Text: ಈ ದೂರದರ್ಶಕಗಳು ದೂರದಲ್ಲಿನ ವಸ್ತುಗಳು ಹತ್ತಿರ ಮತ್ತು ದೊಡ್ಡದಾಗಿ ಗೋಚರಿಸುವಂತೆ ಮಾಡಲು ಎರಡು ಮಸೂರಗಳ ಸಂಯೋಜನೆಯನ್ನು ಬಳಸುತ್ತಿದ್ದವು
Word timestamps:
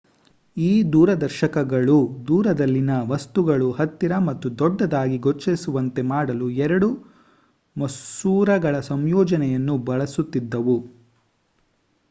ಈ 0.57 0.69
ದೂರದರ್ಶಕಗಳು 0.91 1.97
ದೂರದಲ್ಲಿನ 2.27 2.93
ವಸ್ತುಗಳು 3.07 3.67
ಹತ್ತಿರ 3.71 4.13
ಮತ್ತು 4.27 4.47
ದೊಡ್ಡದಾಗಿ 4.59 5.17
ಗೋಚರಿಸುವಂತೆ 5.25 6.03
ಮಾಡಲು 6.11 6.47
ಎರಡು 6.65 6.89
ಮಸೂರಗಳ 7.75 8.79
ಸಂಯೋಜನೆಯನ್ನು 8.89 9.75
ಬಳಸುತ್ತಿದ್ದವು 9.89 10.77